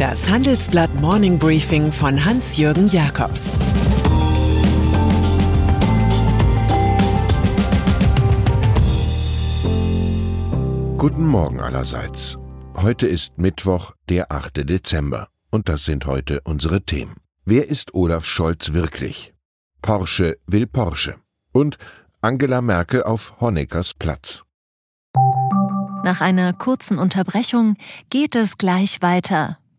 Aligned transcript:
Das 0.00 0.30
Handelsblatt 0.30 0.94
Morning 0.94 1.38
Briefing 1.38 1.92
von 1.92 2.24
Hans-Jürgen 2.24 2.88
Jakobs 2.88 3.52
Guten 10.96 11.26
Morgen 11.26 11.60
allerseits. 11.60 12.38
Heute 12.74 13.06
ist 13.06 13.36
Mittwoch, 13.36 13.92
der 14.08 14.32
8. 14.32 14.66
Dezember. 14.66 15.28
Und 15.50 15.68
das 15.68 15.84
sind 15.84 16.06
heute 16.06 16.40
unsere 16.44 16.80
Themen. 16.80 17.16
Wer 17.44 17.68
ist 17.68 17.92
Olaf 17.92 18.24
Scholz 18.24 18.72
wirklich? 18.72 19.34
Porsche 19.82 20.38
will 20.46 20.66
Porsche. 20.66 21.16
Und 21.52 21.76
Angela 22.22 22.62
Merkel 22.62 23.02
auf 23.02 23.38
Honeckers 23.38 23.92
Platz. 23.92 24.44
Nach 26.02 26.22
einer 26.22 26.54
kurzen 26.54 26.98
Unterbrechung 26.98 27.76
geht 28.08 28.34
es 28.34 28.56
gleich 28.56 29.02
weiter. 29.02 29.59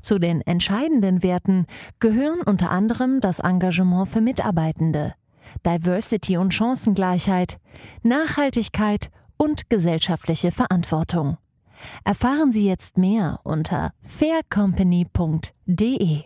Zu 0.00 0.18
den 0.18 0.40
entscheidenden 0.42 1.22
Werten 1.22 1.66
gehören 2.00 2.42
unter 2.42 2.70
anderem 2.70 3.20
das 3.20 3.38
Engagement 3.38 4.08
für 4.08 4.20
Mitarbeitende, 4.20 5.14
Diversity 5.64 6.36
und 6.36 6.52
Chancengleichheit, 6.54 7.58
Nachhaltigkeit 8.02 9.10
und 9.36 9.70
gesellschaftliche 9.70 10.50
Verantwortung. 10.50 11.38
Erfahren 12.04 12.52
Sie 12.52 12.66
jetzt 12.66 12.98
mehr 12.98 13.40
unter 13.44 13.92
faircompany.de. 14.02 16.22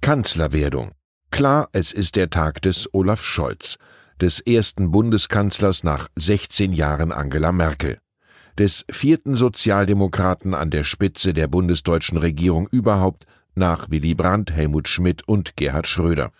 Kanzlerwerdung. 0.00 0.92
Klar, 1.30 1.68
es 1.72 1.92
ist 1.92 2.16
der 2.16 2.30
Tag 2.30 2.62
des 2.62 2.88
Olaf 2.92 3.24
Scholz, 3.24 3.76
des 4.20 4.40
ersten 4.40 4.90
Bundeskanzlers 4.90 5.82
nach 5.82 6.08
16 6.14 6.72
Jahren 6.72 7.10
Angela 7.10 7.52
Merkel, 7.52 7.98
des 8.58 8.84
vierten 8.90 9.34
Sozialdemokraten 9.34 10.54
an 10.54 10.70
der 10.70 10.84
Spitze 10.84 11.34
der 11.34 11.48
bundesdeutschen 11.48 12.18
Regierung 12.18 12.68
überhaupt 12.70 13.26
nach 13.54 13.90
Willy 13.90 14.14
Brandt, 14.14 14.52
Helmut 14.52 14.88
Schmidt 14.88 15.26
und 15.26 15.56
Gerhard 15.56 15.86
Schröder. 15.86 16.30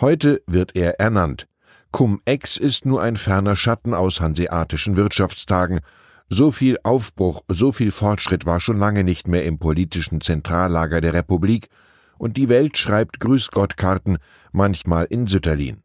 Heute 0.00 0.42
wird 0.46 0.74
er 0.74 1.00
ernannt. 1.00 1.46
Cum-Ex 1.92 2.56
ist 2.56 2.86
nur 2.86 3.02
ein 3.02 3.16
ferner 3.16 3.56
Schatten 3.56 3.94
aus 3.94 4.20
hanseatischen 4.20 4.96
Wirtschaftstagen 4.96 5.80
so 6.32 6.50
viel 6.50 6.78
Aufbruch, 6.82 7.42
so 7.48 7.72
viel 7.72 7.90
Fortschritt 7.90 8.46
war 8.46 8.58
schon 8.58 8.78
lange 8.78 9.04
nicht 9.04 9.28
mehr 9.28 9.44
im 9.44 9.58
politischen 9.58 10.22
Zentrallager 10.22 11.02
der 11.02 11.12
Republik, 11.12 11.68
und 12.16 12.38
die 12.38 12.48
Welt 12.48 12.78
schreibt 12.78 13.20
Grüß 13.20 13.50
Gott 13.50 13.76
Karten, 13.76 14.16
manchmal 14.50 15.04
in 15.04 15.26
Sütterlin. 15.26 15.82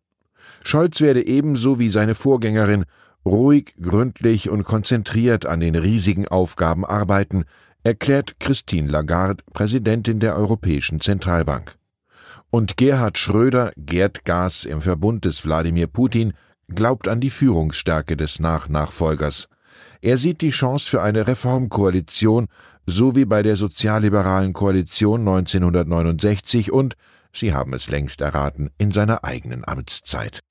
Scholz 0.63 1.01
werde 1.01 1.25
ebenso 1.25 1.79
wie 1.79 1.89
seine 1.89 2.15
Vorgängerin 2.15 2.85
ruhig, 3.27 3.75
gründlich 3.81 4.49
und 4.49 4.63
konzentriert 4.63 5.45
an 5.45 5.59
den 5.59 5.75
riesigen 5.75 6.27
Aufgaben 6.27 6.85
arbeiten, 6.85 7.45
erklärt 7.83 8.39
Christine 8.39 8.89
Lagarde, 8.89 9.43
Präsidentin 9.53 10.19
der 10.19 10.35
Europäischen 10.35 10.99
Zentralbank. 10.99 11.75
Und 12.49 12.77
Gerhard 12.77 13.17
Schröder, 13.17 13.71
Gerd 13.77 14.25
Gas 14.25 14.63
im 14.63 14.81
Verbund 14.81 15.25
des 15.25 15.45
Wladimir 15.45 15.87
Putin, 15.87 16.33
glaubt 16.69 17.07
an 17.07 17.19
die 17.19 17.29
Führungsstärke 17.29 18.17
des 18.17 18.39
Nachnachfolgers. 18.39 19.47
Er 20.01 20.17
sieht 20.17 20.41
die 20.41 20.49
Chance 20.49 20.89
für 20.89 21.01
eine 21.01 21.27
Reformkoalition, 21.27 22.47
so 22.85 23.15
wie 23.15 23.25
bei 23.25 23.43
der 23.43 23.57
sozialliberalen 23.57 24.53
Koalition 24.53 25.21
1969 25.21 26.71
und, 26.71 26.95
Sie 27.33 27.53
haben 27.53 27.73
es 27.73 27.89
längst 27.89 28.21
erraten, 28.21 28.71
in 28.77 28.91
seiner 28.91 29.23
eigenen 29.23 29.67
Amtszeit. 29.67 30.41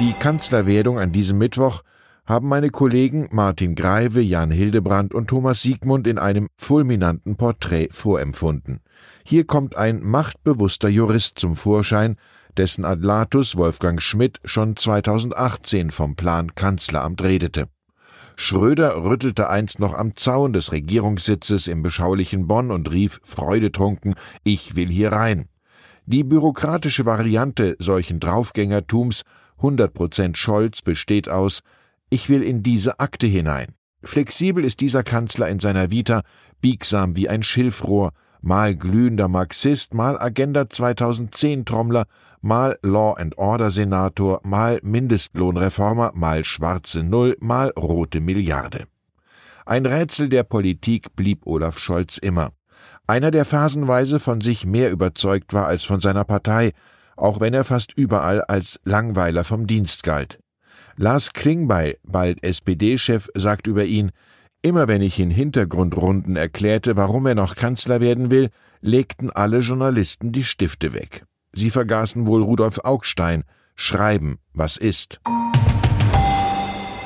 Die 0.00 0.14
Kanzlerwerdung 0.14 0.98
an 0.98 1.12
diesem 1.12 1.36
Mittwoch 1.36 1.82
haben 2.24 2.48
meine 2.48 2.70
Kollegen 2.70 3.28
Martin 3.32 3.74
Greive, 3.74 4.22
Jan 4.22 4.50
Hildebrand 4.50 5.12
und 5.12 5.28
Thomas 5.28 5.60
Siegmund 5.60 6.06
in 6.06 6.18
einem 6.18 6.48
fulminanten 6.56 7.36
Porträt 7.36 7.90
vorempfunden. 7.90 8.80
Hier 9.26 9.44
kommt 9.44 9.76
ein 9.76 10.02
machtbewusster 10.02 10.88
Jurist 10.88 11.38
zum 11.38 11.54
Vorschein, 11.54 12.16
dessen 12.56 12.86
Adlatus 12.86 13.56
Wolfgang 13.56 14.00
Schmidt 14.00 14.40
schon 14.46 14.74
2018 14.74 15.90
vom 15.90 16.16
Plan 16.16 16.54
Kanzleramt 16.54 17.22
redete. 17.22 17.68
Schröder 18.36 19.04
rüttelte 19.04 19.50
einst 19.50 19.80
noch 19.80 19.92
am 19.92 20.16
Zaun 20.16 20.54
des 20.54 20.72
Regierungssitzes 20.72 21.66
im 21.66 21.82
beschaulichen 21.82 22.46
Bonn 22.46 22.70
und 22.70 22.90
rief 22.90 23.20
freudetrunken 23.22 24.14
Ich 24.44 24.76
will 24.76 24.88
hier 24.88 25.12
rein. 25.12 25.50
Die 26.06 26.24
bürokratische 26.24 27.04
Variante 27.04 27.76
solchen 27.78 28.18
Draufgängertums 28.18 29.22
100% 29.62 30.36
Scholz 30.36 30.82
besteht 30.82 31.28
aus 31.28 31.62
Ich 32.08 32.28
will 32.28 32.42
in 32.42 32.62
diese 32.62 33.00
Akte 33.00 33.26
hinein. 33.26 33.74
Flexibel 34.02 34.64
ist 34.64 34.80
dieser 34.80 35.02
Kanzler 35.02 35.48
in 35.48 35.58
seiner 35.58 35.90
Vita, 35.90 36.22
biegsam 36.60 37.16
wie 37.16 37.28
ein 37.28 37.42
Schilfrohr, 37.42 38.12
mal 38.40 38.74
glühender 38.74 39.28
Marxist, 39.28 39.92
mal 39.92 40.18
Agenda 40.18 40.68
2010 40.68 41.66
Trommler, 41.66 42.06
mal 42.40 42.78
Law 42.82 43.12
and 43.12 43.36
Order 43.36 43.70
Senator, 43.70 44.40
mal 44.42 44.80
Mindestlohnreformer, 44.82 46.12
mal 46.14 46.44
schwarze 46.44 47.02
Null, 47.02 47.36
mal 47.40 47.70
rote 47.76 48.20
Milliarde. 48.20 48.86
Ein 49.66 49.84
Rätsel 49.86 50.28
der 50.28 50.44
Politik 50.44 51.14
blieb 51.14 51.46
Olaf 51.46 51.78
Scholz 51.78 52.16
immer. 52.16 52.50
Einer, 53.06 53.30
der 53.30 53.44
phasenweise 53.44 54.18
von 54.18 54.40
sich 54.40 54.64
mehr 54.64 54.90
überzeugt 54.90 55.52
war 55.52 55.66
als 55.66 55.84
von 55.84 56.00
seiner 56.00 56.24
Partei, 56.24 56.72
auch 57.20 57.40
wenn 57.40 57.54
er 57.54 57.64
fast 57.64 57.92
überall 57.96 58.42
als 58.42 58.80
Langweiler 58.84 59.44
vom 59.44 59.66
Dienst 59.66 60.02
galt. 60.02 60.38
Lars 60.96 61.32
Klingbeil, 61.32 61.96
bald 62.02 62.42
SPD-Chef, 62.42 63.28
sagt 63.34 63.66
über 63.66 63.84
ihn, 63.84 64.12
Immer 64.62 64.88
wenn 64.88 65.00
ich 65.00 65.18
in 65.18 65.30
Hintergrundrunden 65.30 66.36
erklärte, 66.36 66.94
warum 66.94 67.24
er 67.26 67.34
noch 67.34 67.56
Kanzler 67.56 68.02
werden 68.02 68.30
will, 68.30 68.50
legten 68.82 69.30
alle 69.30 69.60
Journalisten 69.60 70.32
die 70.32 70.44
Stifte 70.44 70.92
weg. 70.92 71.24
Sie 71.52 71.70
vergaßen 71.70 72.26
wohl 72.26 72.42
Rudolf 72.42 72.78
Augstein. 72.84 73.44
Schreiben, 73.74 74.38
was 74.52 74.76
ist. 74.76 75.20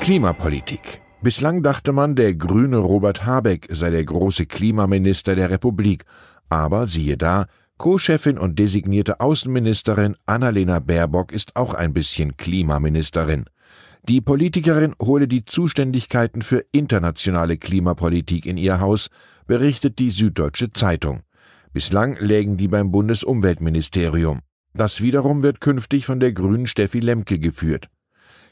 Klimapolitik. 0.01 1.01
Bislang 1.21 1.63
dachte 1.63 1.93
man, 1.93 2.15
der 2.15 2.35
grüne 2.35 2.77
Robert 2.77 3.25
Habeck 3.25 3.67
sei 3.71 3.89
der 3.89 4.03
große 4.03 4.45
Klimaminister 4.45 5.35
der 5.35 5.49
Republik. 5.49 6.03
Aber 6.49 6.87
siehe 6.87 7.15
da, 7.15 7.45
Co-Chefin 7.77 8.37
und 8.37 8.57
designierte 8.57 9.19
Außenministerin 9.19 10.15
Annalena 10.25 10.79
Baerbock 10.79 11.33
ist 11.33 11.57
auch 11.57 11.73
ein 11.73 11.93
bisschen 11.93 12.37
Klimaministerin. 12.37 13.45
Die 14.07 14.21
Politikerin 14.21 14.95
hole 15.01 15.27
die 15.27 15.43
Zuständigkeiten 15.43 16.41
für 16.41 16.65
internationale 16.71 17.57
Klimapolitik 17.57 18.45
in 18.45 18.55
ihr 18.55 18.79
Haus, 18.79 19.09
berichtet 19.45 19.99
die 19.99 20.11
Süddeutsche 20.11 20.71
Zeitung. 20.71 21.23
Bislang 21.73 22.15
lägen 22.19 22.55
die 22.55 22.69
beim 22.69 22.91
Bundesumweltministerium. 22.91 24.39
Das 24.73 25.01
wiederum 25.01 25.43
wird 25.43 25.59
künftig 25.59 26.05
von 26.05 26.21
der 26.21 26.31
grünen 26.31 26.67
Steffi 26.67 27.01
Lemke 27.01 27.39
geführt. 27.39 27.89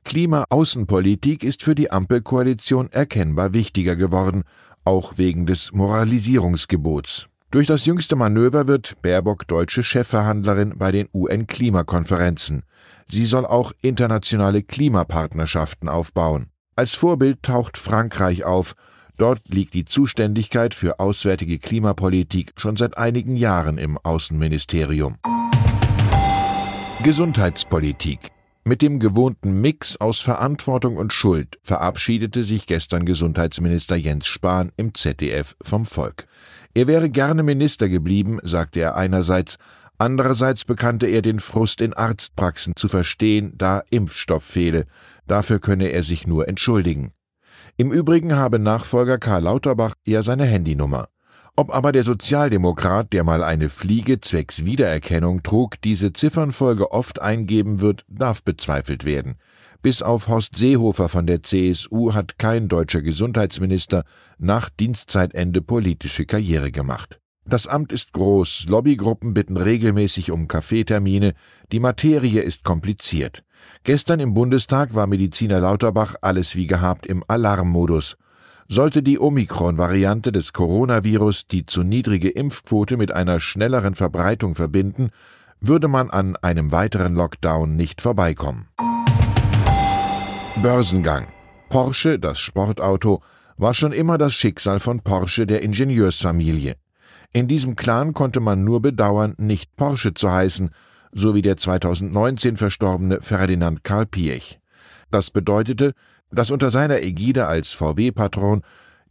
Klimaaußenpolitik 0.03 1.45
ist 1.45 1.63
für 1.63 1.75
die 1.75 1.91
Ampelkoalition 1.91 2.91
erkennbar 2.91 3.53
wichtiger 3.53 3.95
geworden, 3.95 4.43
auch 4.83 5.17
wegen 5.17 5.45
des 5.45 5.71
Moralisierungsgebots. 5.71 7.29
Durch 7.53 7.67
das 7.67 7.85
jüngste 7.85 8.15
Manöver 8.15 8.65
wird 8.65 8.99
Baerbock 9.03 9.47
deutsche 9.47 9.83
Chefverhandlerin 9.83 10.73
bei 10.75 10.91
den 10.91 11.07
UN-Klimakonferenzen. 11.13 12.63
Sie 13.05 13.25
soll 13.25 13.45
auch 13.45 13.73
internationale 13.83 14.63
Klimapartnerschaften 14.63 15.87
aufbauen. 15.87 16.47
Als 16.75 16.95
Vorbild 16.95 17.43
taucht 17.43 17.77
Frankreich 17.77 18.43
auf. 18.43 18.73
Dort 19.17 19.47
liegt 19.49 19.75
die 19.75 19.85
Zuständigkeit 19.85 20.73
für 20.73 20.99
auswärtige 20.99 21.59
Klimapolitik 21.59 22.53
schon 22.57 22.75
seit 22.75 22.97
einigen 22.97 23.35
Jahren 23.35 23.77
im 23.77 23.99
Außenministerium. 23.99 25.17
Gesundheitspolitik 27.03 28.31
mit 28.65 28.81
dem 28.81 28.99
gewohnten 28.99 29.59
Mix 29.61 29.97
aus 29.97 30.21
Verantwortung 30.21 30.97
und 30.97 31.11
Schuld 31.11 31.59
verabschiedete 31.63 32.43
sich 32.43 32.65
gestern 32.65 33.05
Gesundheitsminister 33.05 33.95
Jens 33.95 34.27
Spahn 34.27 34.71
im 34.77 34.93
ZDF 34.93 35.55
vom 35.61 35.85
Volk. 35.85 36.25
Er 36.73 36.87
wäre 36.87 37.09
gerne 37.09 37.43
Minister 37.43 37.89
geblieben, 37.89 38.39
sagte 38.43 38.79
er 38.79 38.95
einerseits, 38.95 39.57
andererseits 39.97 40.65
bekannte 40.65 41.07
er 41.07 41.21
den 41.21 41.39
Frust 41.39 41.81
in 41.81 41.93
Arztpraxen 41.93 42.75
zu 42.75 42.87
verstehen, 42.87 43.53
da 43.57 43.83
Impfstoff 43.89 44.43
fehle. 44.43 44.85
Dafür 45.27 45.59
könne 45.59 45.89
er 45.89 46.03
sich 46.03 46.25
nur 46.25 46.47
entschuldigen. 46.47 47.11
Im 47.77 47.91
Übrigen 47.91 48.35
habe 48.35 48.59
Nachfolger 48.59 49.17
Karl 49.17 49.43
Lauterbach 49.43 49.93
ja 50.05 50.23
seine 50.23 50.45
Handynummer. 50.45 51.07
Ob 51.55 51.71
aber 51.71 51.91
der 51.91 52.03
Sozialdemokrat, 52.03 53.13
der 53.13 53.23
mal 53.23 53.43
eine 53.43 53.69
Fliege 53.69 54.19
zwecks 54.19 54.65
Wiedererkennung 54.65 55.43
trug, 55.43 55.79
diese 55.81 56.11
Ziffernfolge 56.11 56.91
oft 56.91 57.21
eingeben 57.21 57.79
wird, 57.79 58.05
darf 58.07 58.41
bezweifelt 58.43 59.05
werden. 59.05 59.35
Bis 59.83 60.01
auf 60.01 60.29
Horst 60.29 60.57
Seehofer 60.57 61.09
von 61.09 61.27
der 61.27 61.43
CSU 61.43 62.13
hat 62.15 62.39
kein 62.39 62.69
deutscher 62.69 63.03
Gesundheitsminister 63.03 64.03
nach 64.39 64.69
Dienstzeitende 64.69 65.61
politische 65.61 66.25
Karriere 66.25 66.71
gemacht. 66.71 67.19
Das 67.45 67.67
Amt 67.67 67.91
ist 67.91 68.13
groß, 68.13 68.65
Lobbygruppen 68.69 69.35
bitten 69.35 69.57
regelmäßig 69.57 70.31
um 70.31 70.47
Kaffeetermine, 70.47 71.33
die 71.71 71.81
Materie 71.81 72.41
ist 72.41 72.63
kompliziert. 72.63 73.43
Gestern 73.83 74.19
im 74.21 74.33
Bundestag 74.33 74.95
war 74.95 75.05
Mediziner 75.05 75.59
Lauterbach 75.59 76.15
alles 76.21 76.55
wie 76.55 76.65
gehabt 76.65 77.05
im 77.05 77.23
Alarmmodus. 77.27 78.15
Sollte 78.67 79.03
die 79.03 79.19
Omikron-Variante 79.19 80.31
des 80.31 80.53
Coronavirus 80.53 81.47
die 81.47 81.65
zu 81.65 81.83
niedrige 81.83 82.29
Impfquote 82.29 82.97
mit 82.97 83.11
einer 83.11 83.39
schnelleren 83.39 83.95
Verbreitung 83.95 84.55
verbinden, 84.55 85.09
würde 85.59 85.87
man 85.87 86.09
an 86.09 86.35
einem 86.37 86.71
weiteren 86.71 87.15
Lockdown 87.15 87.75
nicht 87.75 88.01
vorbeikommen. 88.01 88.67
Börsengang. 90.61 91.27
Porsche, 91.69 92.19
das 92.19 92.39
Sportauto, 92.39 93.21
war 93.57 93.73
schon 93.73 93.91
immer 93.91 94.17
das 94.17 94.33
Schicksal 94.33 94.79
von 94.79 95.01
Porsche 95.01 95.45
der 95.45 95.61
Ingenieursfamilie. 95.61 96.75
In 97.31 97.47
diesem 97.47 97.75
Clan 97.75 98.13
konnte 98.13 98.39
man 98.39 98.63
nur 98.63 98.81
bedauern, 98.81 99.33
nicht 99.37 99.75
Porsche 99.75 100.13
zu 100.13 100.31
heißen, 100.31 100.69
so 101.11 101.33
wie 101.35 101.41
der 101.41 101.57
2019 101.57 102.57
verstorbene 102.57 103.21
Ferdinand 103.21 103.83
Karl 103.83 104.05
Piech. 104.05 104.59
Das 105.13 105.29
bedeutete, 105.29 105.93
dass 106.31 106.49
unter 106.49 106.71
seiner 106.71 107.03
Ägide 107.03 107.45
als 107.45 107.73
VW-Patron 107.73 108.63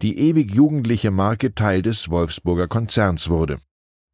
die 0.03 0.19
ewig 0.19 0.53
jugendliche 0.53 1.13
Marke 1.13 1.55
Teil 1.55 1.81
des 1.81 2.11
Wolfsburger 2.11 2.67
Konzerns 2.67 3.31
wurde. 3.31 3.59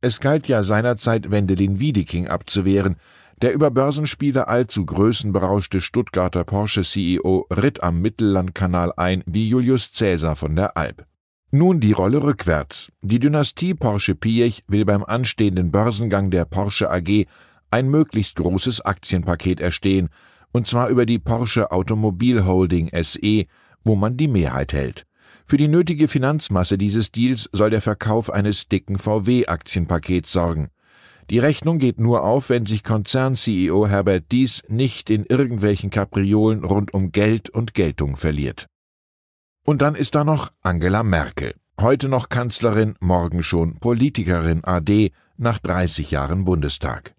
Es 0.02 0.20
galt 0.20 0.48
ja 0.48 0.62
seinerzeit 0.62 1.30
Wendelin 1.30 1.80
Wiedeking 1.80 2.28
abzuwehren, 2.28 2.96
der 3.40 3.54
über 3.54 3.70
Börsenspiele 3.70 4.48
allzu 4.48 4.84
größenberauschte 4.84 5.80
Stuttgarter 5.80 6.44
Porsche-CEO 6.44 7.46
ritt 7.50 7.82
am 7.82 8.02
Mittellandkanal 8.02 8.92
ein 8.98 9.22
wie 9.24 9.48
Julius 9.48 9.94
Cäsar 9.94 10.36
von 10.36 10.56
der 10.56 10.76
Alp. 10.76 11.06
Nun 11.52 11.80
die 11.80 11.92
Rolle 11.92 12.22
rückwärts. 12.22 12.92
Die 13.00 13.18
Dynastie 13.18 13.72
Porsche-Piech 13.72 14.64
will 14.68 14.84
beim 14.84 15.04
anstehenden 15.04 15.70
Börsengang 15.70 16.30
der 16.30 16.44
Porsche 16.44 16.90
AG 16.90 17.24
ein 17.70 17.88
möglichst 17.88 18.36
großes 18.36 18.82
Aktienpaket 18.82 19.58
erstehen, 19.58 20.10
und 20.52 20.66
zwar 20.66 20.88
über 20.88 21.06
die 21.06 21.18
Porsche 21.18 21.70
Automobil 21.70 22.44
Holding 22.44 22.90
SE, 23.02 23.44
wo 23.84 23.94
man 23.96 24.16
die 24.16 24.28
Mehrheit 24.28 24.72
hält. 24.72 25.06
Für 25.46 25.56
die 25.56 25.68
nötige 25.68 26.08
Finanzmasse 26.08 26.76
dieses 26.76 27.10
Deals 27.10 27.48
soll 27.52 27.70
der 27.70 27.80
Verkauf 27.80 28.30
eines 28.30 28.68
dicken 28.68 28.98
VW-Aktienpakets 28.98 30.30
sorgen. 30.30 30.68
Die 31.30 31.38
Rechnung 31.38 31.78
geht 31.78 32.00
nur 32.00 32.22
auf, 32.22 32.48
wenn 32.48 32.64
sich 32.64 32.82
Konzern-CEO 32.82 33.86
Herbert 33.86 34.32
Dies 34.32 34.62
nicht 34.68 35.10
in 35.10 35.24
irgendwelchen 35.24 35.90
Kapriolen 35.90 36.64
rund 36.64 36.94
um 36.94 37.12
Geld 37.12 37.50
und 37.50 37.74
Geltung 37.74 38.16
verliert. 38.16 38.66
Und 39.64 39.82
dann 39.82 39.94
ist 39.94 40.14
da 40.14 40.24
noch 40.24 40.50
Angela 40.62 41.02
Merkel. 41.02 41.52
Heute 41.80 42.08
noch 42.08 42.30
Kanzlerin, 42.30 42.94
morgen 43.00 43.42
schon 43.42 43.78
Politikerin 43.78 44.64
AD 44.64 45.12
nach 45.36 45.58
30 45.58 46.10
Jahren 46.10 46.44
Bundestag. 46.44 47.14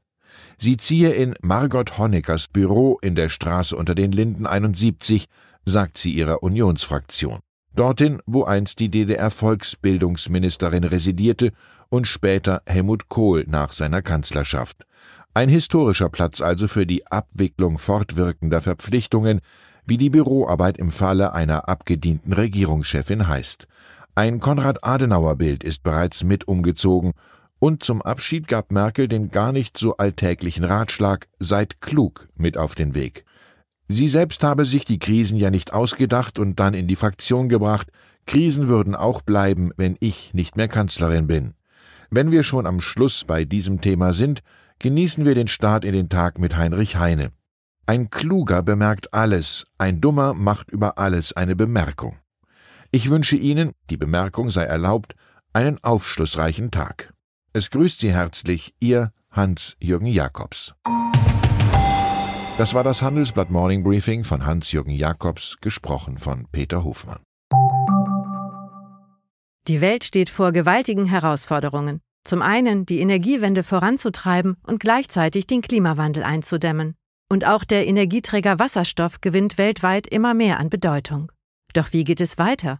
Sie 0.58 0.78
ziehe 0.78 1.12
in 1.12 1.36
Margot 1.42 1.98
Honeckers 1.98 2.48
Büro 2.48 2.98
in 3.02 3.16
der 3.16 3.30
Straße 3.30 3.76
unter 3.76 3.96
den 3.96 4.12
Linden 4.12 4.46
71, 4.46 5.26
sagt 5.66 5.98
sie 5.98 6.14
ihrer 6.14 6.44
Unionsfraktion. 6.44 7.40
Dorthin, 7.76 8.20
wo 8.26 8.44
einst 8.44 8.80
die 8.80 8.90
DDR-Volksbildungsministerin 8.90 10.84
residierte 10.84 11.52
und 11.90 12.08
später 12.08 12.62
Helmut 12.66 13.10
Kohl 13.10 13.46
nach 13.48 13.72
seiner 13.72 14.02
Kanzlerschaft. 14.02 14.86
Ein 15.34 15.50
historischer 15.50 16.10
Platz 16.10 16.42
also 16.42 16.68
für 16.68 16.86
die 16.86 17.08
Abwicklung 17.08 17.78
fortwirkender 17.78 18.62
Verpflichtungen, 18.62 19.42
wie 19.86 19.98
die 19.98 20.10
Büroarbeit 20.10 20.78
im 20.78 20.92
Falle 20.92 21.34
einer 21.34 21.70
abgedienten 21.70 22.34
Regierungschefin 22.34 23.28
heißt. 23.28 23.68
Ein 24.16 24.40
Konrad-Adenauer-Bild 24.40 25.64
ist 25.64 25.84
bereits 25.84 26.24
mit 26.24 26.48
umgezogen 26.48 27.14
und 27.60 27.84
zum 27.84 28.02
Abschied 28.02 28.48
gab 28.48 28.72
Merkel 28.72 29.08
den 29.08 29.30
gar 29.32 29.52
nicht 29.52 29.78
so 29.78 29.98
alltäglichen 29.98 30.64
Ratschlag 30.64 31.28
Seid 31.40 31.82
klug 31.82 32.28
mit 32.36 32.58
auf 32.58 32.74
den 32.74 32.96
Weg. 32.96 33.26
Sie 33.88 34.08
selbst 34.08 34.44
habe 34.44 34.66
sich 34.66 34.86
die 34.86 35.00
Krisen 35.00 35.38
ja 35.38 35.50
nicht 35.50 35.74
ausgedacht 35.74 36.40
und 36.40 36.60
dann 36.60 36.74
in 36.74 36.88
die 36.88 36.96
Fraktion 36.96 37.50
gebracht, 37.50 37.92
Krisen 38.26 38.68
würden 38.68 38.96
auch 38.96 39.22
bleiben, 39.22 39.72
wenn 39.78 39.98
ich 40.00 40.34
nicht 40.34 40.56
mehr 40.56 40.68
Kanzlerin 40.68 41.28
bin. 41.28 41.56
Wenn 42.12 42.32
wir 42.32 42.44
schon 42.44 42.68
am 42.68 42.82
Schluss 42.82 43.26
bei 43.26 43.46
diesem 43.46 43.82
Thema 43.82 44.14
sind, 44.14 44.42
genießen 44.78 45.26
wir 45.26 45.36
den 45.36 45.48
Start 45.48 45.84
in 45.84 45.94
den 45.94 46.10
Tag 46.10 46.40
mit 46.40 46.56
Heinrich 46.56 46.98
Heine. 46.98 47.32
Ein 47.88 48.12
Kluger 48.12 48.62
bemerkt 48.62 49.14
alles, 49.14 49.66
ein 49.80 50.00
Dummer 50.00 50.36
macht 50.36 50.70
über 50.70 51.00
alles 51.00 51.34
eine 51.34 51.56
Bemerkung. 51.56 52.18
Ich 52.92 53.10
wünsche 53.10 53.36
Ihnen, 53.36 53.72
die 53.90 53.98
Bemerkung 53.98 54.52
sei 54.52 54.64
erlaubt, 54.64 55.16
einen 55.54 55.84
aufschlussreichen 55.84 56.70
Tag. 56.70 57.14
Es 57.52 57.72
grüßt 57.72 58.02
Sie 58.02 58.14
herzlich 58.14 58.76
Ihr 58.80 59.12
Hans-Jürgen 59.32 60.06
Jakobs. 60.06 60.76
Das 62.60 62.76
war 62.76 62.84
das 62.84 63.02
Handelsblatt 63.02 63.50
Morning 63.50 63.84
Briefing 63.84 64.24
von 64.24 64.46
Hans-Jürgen 64.46 64.92
Jakobs, 64.92 65.58
gesprochen 65.60 66.20
von 66.20 66.46
Peter 66.52 66.84
Hofmann. 66.84 67.22
Die 69.68 69.82
Welt 69.82 70.04
steht 70.04 70.30
vor 70.30 70.52
gewaltigen 70.52 71.08
Herausforderungen. 71.08 72.02
Zum 72.24 72.44
einen 72.44 72.86
die 72.86 73.00
Energiewende 73.00 73.64
voranzutreiben 73.64 74.58
und 74.68 74.80
gleichzeitig 74.80 75.48
den 75.48 75.62
Klimawandel 75.62 76.22
einzudämmen. 76.22 76.94
Und 77.32 77.48
auch 77.48 77.64
der 77.64 77.88
Energieträger 77.88 78.60
Wasserstoff 78.60 79.22
gewinnt 79.22 79.58
weltweit 79.58 80.06
immer 80.06 80.36
mehr 80.36 80.60
an 80.60 80.70
Bedeutung. 80.70 81.32
Doch 81.74 81.94
wie 81.94 82.04
geht 82.04 82.22
es 82.22 82.38
weiter? 82.38 82.80